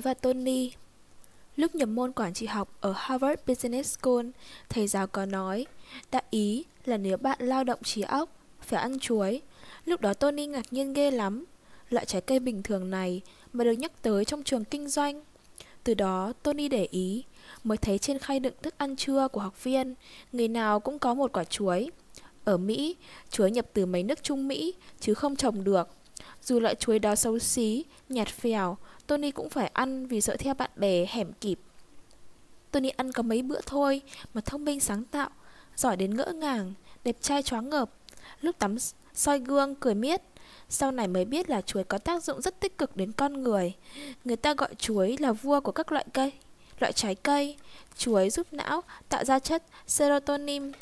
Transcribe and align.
và 0.00 0.14
Tony 0.14 0.70
Lúc 1.56 1.74
nhập 1.74 1.88
môn 1.88 2.12
quản 2.12 2.34
trị 2.34 2.46
học 2.46 2.76
ở 2.80 2.92
Harvard 2.96 3.40
Business 3.46 3.98
School, 3.98 4.26
thầy 4.68 4.86
giáo 4.86 5.06
có 5.06 5.26
nói, 5.26 5.66
đại 6.10 6.24
ý 6.30 6.64
là 6.84 6.96
nếu 6.96 7.16
bạn 7.16 7.38
lao 7.40 7.64
động 7.64 7.82
trí 7.82 8.02
óc, 8.02 8.30
phải 8.60 8.82
ăn 8.82 8.98
chuối. 8.98 9.40
Lúc 9.84 10.00
đó 10.00 10.14
Tony 10.14 10.46
ngạc 10.46 10.72
nhiên 10.72 10.92
ghê 10.92 11.10
lắm. 11.10 11.44
Loại 11.90 12.06
trái 12.06 12.20
cây 12.20 12.40
bình 12.40 12.62
thường 12.62 12.90
này 12.90 13.20
mà 13.52 13.64
được 13.64 13.72
nhắc 13.72 14.02
tới 14.02 14.24
trong 14.24 14.42
trường 14.42 14.64
kinh 14.64 14.88
doanh. 14.88 15.22
Từ 15.84 15.94
đó 15.94 16.32
Tony 16.42 16.68
để 16.68 16.88
ý, 16.90 17.24
mới 17.64 17.78
thấy 17.78 17.98
trên 17.98 18.18
khay 18.18 18.40
đựng 18.40 18.54
thức 18.62 18.74
ăn 18.78 18.96
trưa 18.96 19.28
của 19.28 19.40
học 19.40 19.64
viên, 19.64 19.94
người 20.32 20.48
nào 20.48 20.80
cũng 20.80 20.98
có 20.98 21.14
một 21.14 21.32
quả 21.32 21.44
chuối. 21.44 21.90
Ở 22.44 22.56
Mỹ, 22.56 22.96
chuối 23.30 23.50
nhập 23.50 23.66
từ 23.72 23.86
mấy 23.86 24.02
nước 24.02 24.22
Trung 24.22 24.48
Mỹ, 24.48 24.74
chứ 25.00 25.14
không 25.14 25.36
trồng 25.36 25.64
được. 25.64 25.88
Dù 26.42 26.60
loại 26.60 26.74
chuối 26.74 26.98
đó 26.98 27.14
xấu 27.14 27.38
xí, 27.38 27.84
nhạt 28.08 28.28
phèo, 28.28 28.76
Tony 29.10 29.30
cũng 29.30 29.50
phải 29.50 29.66
ăn 29.66 30.06
vì 30.06 30.20
sợ 30.20 30.36
theo 30.36 30.54
bạn 30.54 30.70
bè 30.76 31.06
hẻm 31.08 31.32
kịp. 31.32 31.58
Tony 32.70 32.88
ăn 32.88 33.12
có 33.12 33.22
mấy 33.22 33.42
bữa 33.42 33.60
thôi 33.66 34.02
mà 34.34 34.40
thông 34.40 34.64
minh 34.64 34.80
sáng 34.80 35.04
tạo, 35.04 35.30
giỏi 35.76 35.96
đến 35.96 36.16
ngỡ 36.16 36.32
ngàng, 36.34 36.74
đẹp 37.04 37.16
trai 37.20 37.42
choáng 37.42 37.70
ngợp. 37.70 37.90
Lúc 38.40 38.58
tắm 38.58 38.76
soi 39.14 39.38
gương 39.38 39.74
cười 39.74 39.94
miết, 39.94 40.22
sau 40.68 40.92
này 40.92 41.08
mới 41.08 41.24
biết 41.24 41.50
là 41.50 41.60
chuối 41.60 41.84
có 41.84 41.98
tác 41.98 42.22
dụng 42.22 42.42
rất 42.42 42.60
tích 42.60 42.78
cực 42.78 42.96
đến 42.96 43.12
con 43.12 43.42
người. 43.42 43.74
Người 44.24 44.36
ta 44.36 44.54
gọi 44.54 44.74
chuối 44.74 45.16
là 45.20 45.32
vua 45.32 45.60
của 45.60 45.72
các 45.72 45.92
loại 45.92 46.06
cây, 46.12 46.32
loại 46.80 46.92
trái 46.92 47.14
cây. 47.14 47.56
Chuối 47.96 48.30
giúp 48.30 48.46
não 48.52 48.82
tạo 49.08 49.24
ra 49.24 49.38
chất 49.38 49.62
serotonin, 49.86 50.72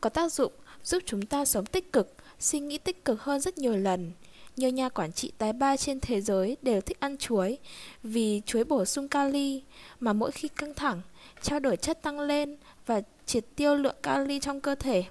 có 0.00 0.10
tác 0.10 0.32
dụng 0.32 0.52
giúp 0.84 1.02
chúng 1.06 1.26
ta 1.26 1.44
sống 1.44 1.66
tích 1.66 1.92
cực, 1.92 2.14
suy 2.38 2.60
nghĩ 2.60 2.78
tích 2.78 3.04
cực 3.04 3.22
hơn 3.22 3.40
rất 3.40 3.58
nhiều 3.58 3.76
lần. 3.76 4.12
Nhiều 4.56 4.70
nhà 4.70 4.88
quản 4.88 5.12
trị 5.12 5.32
tái 5.38 5.52
ba 5.52 5.76
trên 5.76 6.00
thế 6.00 6.20
giới 6.20 6.56
đều 6.62 6.80
thích 6.80 7.00
ăn 7.00 7.16
chuối 7.16 7.58
vì 8.02 8.42
chuối 8.46 8.64
bổ 8.64 8.84
sung 8.84 9.08
kali 9.08 9.62
mà 10.00 10.12
mỗi 10.12 10.30
khi 10.30 10.48
căng 10.48 10.74
thẳng, 10.74 11.00
trao 11.42 11.60
đổi 11.60 11.76
chất 11.76 12.02
tăng 12.02 12.20
lên 12.20 12.56
và 12.86 13.02
triệt 13.26 13.44
tiêu 13.56 13.74
lượng 13.74 13.96
kali 14.02 14.40
trong 14.40 14.60
cơ 14.60 14.74
thể. 14.74 15.04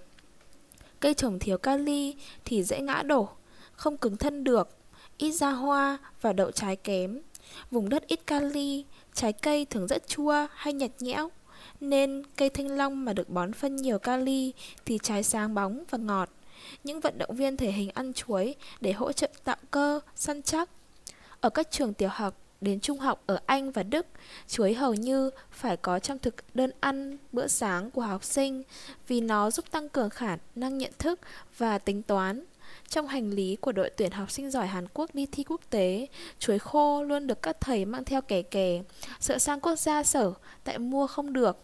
Cây 1.00 1.14
trồng 1.14 1.40
thiếu 1.40 1.58
kali 1.58 2.16
thì 2.46 2.64
dễ 2.64 2.80
ngã 2.80 3.04
đổ, 3.04 3.30
không 3.72 3.98
cứng 3.98 4.18
thân 4.18 4.44
được, 4.44 4.70
ít 5.18 5.32
ra 5.32 5.52
hoa 5.52 5.98
và 6.22 6.34
đậu 6.34 6.52
trái 6.52 6.76
kém. 6.76 7.20
Vùng 7.72 7.90
đất 7.90 8.08
ít 8.08 8.28
kali, 8.28 8.86
trái 9.14 9.34
cây 9.34 9.66
thường 9.66 9.88
rất 9.88 10.08
chua 10.08 10.48
hay 10.54 10.74
nhạt 10.74 10.92
nhẽo, 11.00 11.30
nên 11.80 12.24
cây 12.38 12.50
thanh 12.50 12.68
long 12.68 13.06
mà 13.06 13.14
được 13.14 13.30
bón 13.30 13.54
phân 13.54 13.76
nhiều 13.76 14.00
kali 14.00 14.54
thì 14.86 15.00
trái 15.04 15.24
sáng 15.24 15.54
bóng 15.54 15.84
và 15.90 15.98
ngọt 15.98 16.30
những 16.84 17.00
vận 17.00 17.18
động 17.18 17.36
viên 17.36 17.58
thể 17.58 17.72
hình 17.72 17.90
ăn 17.94 18.14
chuối 18.14 18.56
để 18.82 18.92
hỗ 18.92 19.12
trợ 19.12 19.28
tạo 19.44 19.58
cơ, 19.72 20.00
săn 20.16 20.42
chắc. 20.42 20.70
Ở 21.42 21.50
các 21.50 21.72
trường 21.72 21.94
tiểu 21.94 22.10
học 22.12 22.38
đến 22.62 22.80
trung 22.80 23.00
học 23.00 23.24
ở 23.26 23.40
Anh 23.46 23.72
và 23.72 23.84
Đức, 23.84 24.06
chuối 24.48 24.74
hầu 24.74 24.94
như 24.94 25.30
phải 25.52 25.78
có 25.78 26.00
trong 26.00 26.20
thực 26.20 26.36
đơn 26.54 26.72
ăn 26.80 27.18
bữa 27.32 27.48
sáng 27.48 27.92
của 27.92 28.02
học 28.02 28.24
sinh 28.24 28.64
vì 29.08 29.22
nó 29.22 29.52
giúp 29.52 29.72
tăng 29.72 29.90
cường 29.90 30.10
khả 30.10 30.38
năng 30.56 30.78
nhận 30.78 30.92
thức 31.00 31.20
và 31.58 31.78
tính 31.78 32.04
toán. 32.04 32.44
Trong 32.90 33.08
hành 33.08 33.30
lý 33.30 33.56
của 33.56 33.72
đội 33.72 33.90
tuyển 33.90 34.12
học 34.12 34.32
sinh 34.32 34.52
giỏi 34.52 34.68
Hàn 34.68 34.88
Quốc 34.94 35.16
đi 35.16 35.26
thi 35.26 35.44
quốc 35.44 35.62
tế, 35.70 36.08
chuối 36.40 36.60
khô 36.60 37.04
luôn 37.04 37.28
được 37.28 37.42
các 37.42 37.62
thầy 37.62 37.86
mang 37.86 38.06
theo 38.06 38.22
kẻ 38.22 38.42
kè, 38.42 38.82
sợ 39.20 39.38
sang 39.38 39.60
quốc 39.60 39.80
gia 39.80 40.04
sở, 40.04 40.34
tại 40.64 40.80
mua 40.80 41.08
không 41.08 41.34
được 41.34 41.58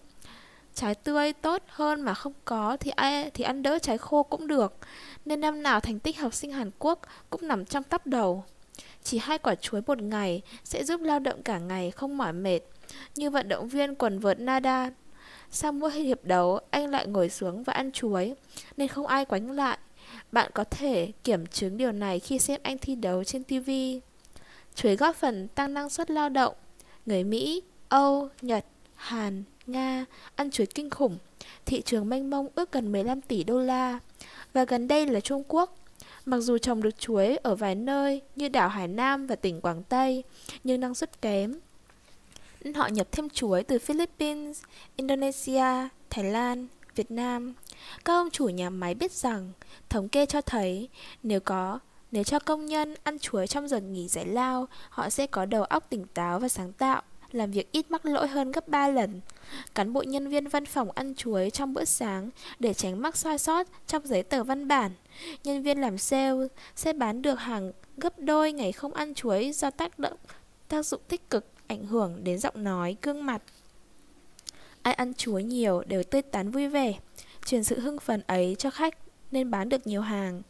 trái 0.77 0.95
tươi 0.95 1.33
tốt 1.33 1.63
hơn 1.67 2.01
mà 2.01 2.13
không 2.13 2.33
có 2.45 2.77
thì 2.79 2.91
ai 2.91 3.31
thì 3.31 3.43
ăn 3.43 3.63
đỡ 3.63 3.79
trái 3.79 3.97
khô 3.97 4.23
cũng 4.23 4.47
được. 4.47 4.73
Nên 5.25 5.41
năm 5.41 5.63
nào 5.63 5.79
thành 5.79 5.99
tích 5.99 6.19
học 6.19 6.33
sinh 6.33 6.51
Hàn 6.51 6.71
Quốc 6.79 6.99
cũng 7.29 7.47
nằm 7.47 7.65
trong 7.65 7.83
top 7.83 8.05
đầu. 8.05 8.43
Chỉ 9.03 9.17
hai 9.17 9.37
quả 9.37 9.55
chuối 9.55 9.81
một 9.87 10.01
ngày 10.01 10.41
sẽ 10.63 10.83
giúp 10.83 11.01
lao 11.01 11.19
động 11.19 11.43
cả 11.43 11.59
ngày 11.59 11.91
không 11.91 12.17
mỏi 12.17 12.33
mệt. 12.33 12.59
Như 13.15 13.29
vận 13.29 13.49
động 13.49 13.67
viên 13.67 13.95
quần 13.95 14.19
vợt 14.19 14.39
Nada. 14.39 14.91
Sau 15.51 15.71
mỗi 15.71 15.91
hiệp 15.91 16.25
đấu, 16.25 16.59
anh 16.69 16.89
lại 16.89 17.07
ngồi 17.07 17.29
xuống 17.29 17.63
và 17.63 17.73
ăn 17.73 17.91
chuối, 17.91 18.35
nên 18.77 18.87
không 18.87 19.07
ai 19.07 19.25
quánh 19.25 19.51
lại. 19.51 19.77
Bạn 20.31 20.51
có 20.53 20.63
thể 20.63 21.11
kiểm 21.23 21.45
chứng 21.45 21.77
điều 21.77 21.91
này 21.91 22.19
khi 22.19 22.39
xem 22.39 22.59
anh 22.63 22.77
thi 22.77 22.95
đấu 22.95 23.23
trên 23.23 23.43
TV. 23.43 23.69
Chuối 24.75 24.95
góp 24.95 25.15
phần 25.15 25.47
tăng 25.47 25.73
năng 25.73 25.89
suất 25.89 26.11
lao 26.11 26.29
động. 26.29 26.53
Người 27.05 27.23
Mỹ, 27.23 27.61
Âu, 27.89 28.29
Nhật, 28.41 28.65
Hàn, 28.95 29.43
Nga 29.67 30.05
ăn 30.35 30.51
chuối 30.51 30.65
kinh 30.65 30.89
khủng, 30.89 31.17
thị 31.65 31.81
trường 31.81 32.09
mênh 32.09 32.29
mông 32.29 32.47
ước 32.55 32.71
gần 32.71 32.91
15 32.91 33.21
tỷ 33.21 33.43
đô 33.43 33.59
la. 33.59 33.99
Và 34.53 34.65
gần 34.65 34.87
đây 34.87 35.07
là 35.07 35.19
Trung 35.19 35.43
Quốc. 35.47 35.75
Mặc 36.25 36.37
dù 36.37 36.57
trồng 36.57 36.81
được 36.81 36.99
chuối 36.99 37.37
ở 37.37 37.55
vài 37.55 37.75
nơi 37.75 38.21
như 38.35 38.49
đảo 38.49 38.69
Hải 38.69 38.87
Nam 38.87 39.27
và 39.27 39.35
tỉnh 39.35 39.61
Quảng 39.61 39.83
Tây, 39.83 40.23
nhưng 40.63 40.79
năng 40.79 40.95
suất 40.95 41.21
kém. 41.21 41.59
Nên 42.63 42.73
họ 42.73 42.87
nhập 42.87 43.07
thêm 43.11 43.29
chuối 43.29 43.63
từ 43.63 43.79
Philippines, 43.79 44.63
Indonesia, 44.95 45.89
Thái 46.09 46.25
Lan, 46.25 46.67
Việt 46.95 47.11
Nam. 47.11 47.53
Các 48.05 48.13
ông 48.13 48.29
chủ 48.29 48.45
nhà 48.45 48.69
máy 48.69 48.95
biết 48.95 49.11
rằng, 49.11 49.51
thống 49.89 50.09
kê 50.09 50.25
cho 50.25 50.41
thấy 50.41 50.89
nếu 51.23 51.39
có 51.39 51.79
nếu 52.11 52.23
cho 52.23 52.39
công 52.39 52.65
nhân 52.65 52.95
ăn 53.03 53.19
chuối 53.19 53.47
trong 53.47 53.67
giờ 53.67 53.79
nghỉ 53.79 54.07
giải 54.07 54.25
lao, 54.25 54.67
họ 54.89 55.09
sẽ 55.09 55.27
có 55.27 55.45
đầu 55.45 55.63
óc 55.63 55.89
tỉnh 55.89 56.05
táo 56.13 56.39
và 56.39 56.47
sáng 56.47 56.73
tạo 56.73 57.01
làm 57.31 57.51
việc 57.51 57.71
ít 57.71 57.91
mắc 57.91 58.05
lỗi 58.05 58.27
hơn 58.27 58.51
gấp 58.51 58.67
3 58.67 58.87
lần. 58.87 59.21
Cán 59.75 59.93
bộ 59.93 60.03
nhân 60.03 60.29
viên 60.29 60.47
văn 60.47 60.65
phòng 60.65 60.91
ăn 60.91 61.15
chuối 61.15 61.49
trong 61.49 61.73
bữa 61.73 61.85
sáng 61.85 62.29
để 62.59 62.73
tránh 62.73 63.01
mắc 63.01 63.17
sai 63.17 63.37
sót 63.37 63.67
trong 63.87 64.07
giấy 64.07 64.23
tờ 64.23 64.43
văn 64.43 64.67
bản. 64.67 64.91
Nhân 65.43 65.63
viên 65.63 65.81
làm 65.81 65.97
sale 65.97 66.47
sẽ 66.75 66.93
bán 66.93 67.21
được 67.21 67.39
hàng 67.39 67.71
gấp 67.97 68.19
đôi 68.19 68.51
ngày 68.51 68.71
không 68.71 68.93
ăn 68.93 69.13
chuối 69.13 69.51
do 69.51 69.69
tác 69.69 69.99
động 69.99 70.17
tác 70.67 70.85
dụng 70.85 71.01
tích 71.07 71.29
cực 71.29 71.45
ảnh 71.67 71.85
hưởng 71.85 72.23
đến 72.23 72.37
giọng 72.37 72.63
nói, 72.63 72.97
gương 73.01 73.25
mặt. 73.25 73.41
Ai 74.81 74.93
ăn 74.93 75.13
chuối 75.13 75.43
nhiều 75.43 75.83
đều 75.87 76.03
tươi 76.03 76.21
tắn 76.21 76.51
vui 76.51 76.67
vẻ, 76.67 76.93
truyền 77.45 77.63
sự 77.63 77.79
hưng 77.79 77.99
phấn 77.99 78.21
ấy 78.27 78.55
cho 78.59 78.69
khách 78.69 78.97
nên 79.31 79.51
bán 79.51 79.69
được 79.69 79.87
nhiều 79.87 80.01
hàng. 80.01 80.41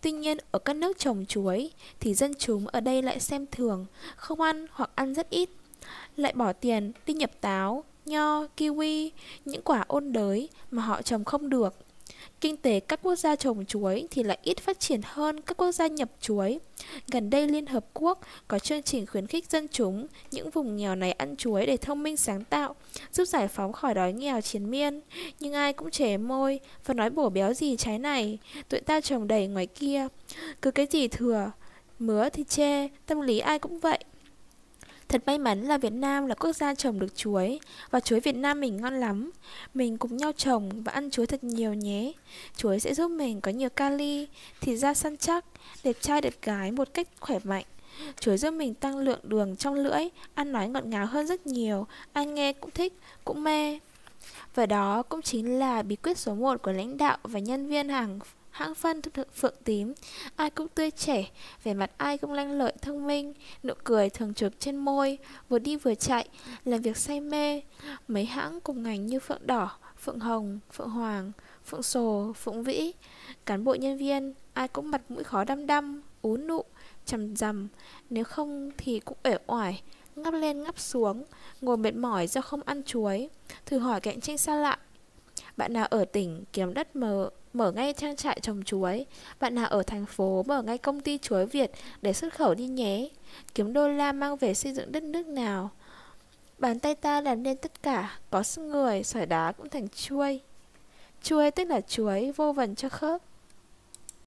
Tuy 0.00 0.12
nhiên, 0.12 0.36
ở 0.50 0.58
các 0.58 0.76
nước 0.76 0.98
trồng 0.98 1.26
chuối 1.26 1.70
thì 2.00 2.14
dân 2.14 2.34
chúng 2.38 2.66
ở 2.66 2.80
đây 2.80 3.02
lại 3.02 3.20
xem 3.20 3.46
thường, 3.52 3.86
không 4.16 4.40
ăn 4.40 4.66
hoặc 4.70 4.90
ăn 4.94 5.14
rất 5.14 5.30
ít 5.30 5.48
lại 6.16 6.32
bỏ 6.32 6.52
tiền 6.52 6.92
đi 7.06 7.14
nhập 7.14 7.30
táo, 7.40 7.84
nho, 8.06 8.46
kiwi, 8.56 9.10
những 9.44 9.62
quả 9.62 9.84
ôn 9.88 10.12
đới 10.12 10.48
mà 10.70 10.82
họ 10.82 11.02
trồng 11.02 11.24
không 11.24 11.50
được. 11.50 11.74
Kinh 12.40 12.56
tế 12.56 12.80
các 12.80 13.00
quốc 13.02 13.14
gia 13.14 13.36
trồng 13.36 13.66
chuối 13.66 14.08
thì 14.10 14.22
lại 14.22 14.38
ít 14.42 14.60
phát 14.60 14.80
triển 14.80 15.00
hơn 15.04 15.40
các 15.40 15.56
quốc 15.56 15.72
gia 15.72 15.86
nhập 15.86 16.10
chuối. 16.20 16.58
Gần 17.12 17.30
đây 17.30 17.48
Liên 17.48 17.66
Hợp 17.66 17.86
Quốc 17.94 18.20
có 18.48 18.58
chương 18.58 18.82
trình 18.82 19.06
khuyến 19.06 19.26
khích 19.26 19.50
dân 19.50 19.68
chúng 19.72 20.06
những 20.30 20.50
vùng 20.50 20.76
nghèo 20.76 20.94
này 20.94 21.12
ăn 21.12 21.36
chuối 21.36 21.66
để 21.66 21.76
thông 21.76 22.02
minh 22.02 22.16
sáng 22.16 22.44
tạo, 22.44 22.74
giúp 23.12 23.24
giải 23.24 23.48
phóng 23.48 23.72
khỏi 23.72 23.94
đói 23.94 24.12
nghèo 24.12 24.40
chiến 24.40 24.70
miên. 24.70 25.00
Nhưng 25.40 25.52
ai 25.52 25.72
cũng 25.72 25.90
trẻ 25.90 26.16
môi 26.16 26.60
và 26.84 26.94
nói 26.94 27.10
bổ 27.10 27.28
béo 27.28 27.54
gì 27.54 27.76
trái 27.76 27.98
này, 27.98 28.38
tụi 28.68 28.80
ta 28.80 29.00
trồng 29.00 29.28
đầy 29.28 29.46
ngoài 29.46 29.66
kia. 29.66 30.08
Cứ 30.62 30.70
cái 30.70 30.86
gì 30.90 31.08
thừa, 31.08 31.50
mứa 31.98 32.28
thì 32.28 32.44
chê, 32.44 32.88
tâm 33.06 33.20
lý 33.20 33.38
ai 33.38 33.58
cũng 33.58 33.80
vậy. 33.80 34.04
Thật 35.08 35.22
may 35.26 35.38
mắn 35.38 35.62
là 35.62 35.78
Việt 35.78 35.92
Nam 35.92 36.26
là 36.26 36.34
quốc 36.34 36.52
gia 36.52 36.74
trồng 36.74 36.98
được 36.98 37.16
chuối 37.16 37.58
Và 37.90 38.00
chuối 38.00 38.20
Việt 38.20 38.36
Nam 38.36 38.60
mình 38.60 38.76
ngon 38.76 39.00
lắm. 39.00 39.30
Mình 39.74 39.98
cùng 39.98 40.16
nhau 40.16 40.32
trồng 40.36 40.82
và 40.82 40.92
ăn 40.92 41.10
chuối 41.10 41.26
thật 41.26 41.44
nhiều 41.44 41.74
nhé. 41.74 42.12
Chuối 42.56 42.80
sẽ 42.80 42.94
giúp 42.94 43.08
mình 43.08 43.40
có 43.40 43.50
nhiều 43.50 43.68
kali 43.68 44.26
thì 44.60 44.76
da 44.76 44.94
săn 44.94 45.16
chắc 45.16 45.44
Đẹp 45.84 45.96
trai 46.00 46.20
đẹp 46.20 46.34
gái 46.42 46.72
một 46.72 46.88
cách 46.94 47.08
khỏe 47.20 47.38
mạnh. 47.44 47.64
Chuối 48.20 48.36
giúp 48.36 48.50
mình 48.50 48.74
tăng 48.74 48.98
lượng 48.98 49.20
đường 49.22 49.56
trong 49.56 49.74
lưỡi 49.74 50.08
Ăn 50.34 50.52
nói 50.52 50.68
ngọt 50.68 50.86
ngào 50.86 51.06
hơn 51.06 51.26
rất 51.26 51.46
nhiều. 51.46 51.86
Ai 52.12 52.26
nghe 52.26 52.52
cũng 52.52 52.70
thích, 52.70 52.92
cũng 53.24 53.44
mê. 53.44 53.78
Và 54.54 54.66
đó 54.66 55.02
cũng 55.02 55.22
chính 55.22 55.58
là 55.58 55.82
bí 55.82 55.96
quyết 55.96 56.18
số 56.18 56.34
1 56.34 56.62
của 56.62 56.72
lãnh 56.72 56.96
đạo 56.96 57.18
và 57.22 57.38
nhân 57.38 57.66
viên 57.66 57.88
hàng 57.88 58.18
hãng 58.56 58.74
phân 58.74 59.00
phượng 59.34 59.54
tím. 59.64 59.94
Ai 60.36 60.50
cũng 60.50 60.68
tươi 60.68 60.90
trẻ, 60.90 61.30
vẻ 61.64 61.74
mặt 61.74 61.90
ai 61.96 62.18
cũng 62.18 62.32
lanh 62.32 62.52
lợi, 62.52 62.72
thông 62.82 63.06
minh. 63.06 63.32
Nụ 63.62 63.74
cười 63.84 64.10
thường 64.10 64.34
trực 64.34 64.60
trên 64.60 64.76
môi, 64.76 65.18
vừa 65.48 65.58
đi 65.58 65.76
vừa 65.76 65.94
chạy, 65.94 66.28
làm 66.64 66.82
việc 66.82 66.96
say 66.96 67.20
mê. 67.20 67.60
Mấy 68.08 68.24
hãng 68.24 68.60
cùng 68.60 68.82
ngành 68.82 69.06
như 69.06 69.20
phượng 69.20 69.46
đỏ, 69.46 69.78
phượng 70.00 70.18
hồng, 70.18 70.58
phượng 70.72 70.90
hoàng, 70.90 71.32
phượng 71.66 71.82
sồ, 71.82 72.32
phượng 72.32 72.62
vĩ, 72.62 72.92
cán 73.46 73.64
bộ 73.64 73.74
nhân 73.74 73.96
viên, 73.96 74.34
ai 74.52 74.68
cũng 74.68 74.90
mặt 74.90 75.02
mũi 75.08 75.24
khó 75.24 75.44
đăm 75.44 75.66
đăm, 75.66 76.02
ú 76.22 76.36
nụ 76.36 76.64
chầm 77.06 77.36
rằm 77.36 77.68
nếu 78.10 78.24
không 78.24 78.70
thì 78.78 79.00
cũng 79.00 79.18
uể 79.24 79.38
oải, 79.46 79.82
ngắp 80.16 80.34
lên 80.34 80.62
ngắp 80.62 80.78
xuống, 80.78 81.24
ngồi 81.60 81.76
mệt 81.76 81.94
mỏi 81.94 82.26
do 82.26 82.40
không 82.40 82.60
ăn 82.64 82.82
chuối. 82.82 83.28
Thử 83.66 83.78
hỏi 83.78 84.00
cạnh 84.00 84.20
tranh 84.20 84.38
xa 84.38 84.56
lạ 84.56 84.78
bạn 85.56 85.72
nào 85.72 85.86
ở 85.86 86.04
tỉnh 86.04 86.44
kiếm 86.52 86.74
đất 86.74 86.96
mở 86.96 87.30
mở 87.52 87.72
ngay 87.72 87.92
trang 87.92 88.16
trại 88.16 88.40
trồng 88.40 88.62
chuối. 88.62 89.06
Bạn 89.40 89.54
nào 89.54 89.66
ở 89.66 89.82
thành 89.82 90.06
phố 90.06 90.44
mở 90.46 90.62
ngay 90.62 90.78
công 90.78 91.00
ty 91.00 91.18
chuối 91.18 91.46
Việt 91.46 91.70
để 92.02 92.12
xuất 92.12 92.34
khẩu 92.34 92.54
đi 92.54 92.66
nhé. 92.66 93.08
Kiếm 93.54 93.72
đô 93.72 93.88
la 93.88 94.12
mang 94.12 94.36
về 94.36 94.54
xây 94.54 94.72
dựng 94.72 94.92
đất 94.92 95.02
nước 95.02 95.26
nào. 95.26 95.70
Bàn 96.58 96.78
tay 96.78 96.94
ta 96.94 97.20
làm 97.20 97.42
nên 97.42 97.56
tất 97.56 97.82
cả, 97.82 98.18
có 98.30 98.42
sức 98.42 98.62
người, 98.62 99.02
sỏi 99.02 99.26
đá 99.26 99.52
cũng 99.52 99.68
thành 99.68 99.88
chuôi. 99.88 100.40
Chuối 101.22 101.50
tức 101.50 101.64
là 101.64 101.80
chuối, 101.80 102.32
vô 102.36 102.52
vần 102.52 102.74
cho 102.74 102.88
khớp. 102.88 103.22